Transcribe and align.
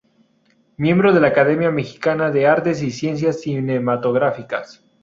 Miembro 0.77 1.13
de 1.13 1.19
la 1.19 1.27
Academia 1.27 1.69
Mexicana 1.69 2.31
de 2.31 2.47
Artes 2.47 2.81
y 2.81 2.89
Ciencias 2.89 3.41
Cinematográficas. 3.41 4.83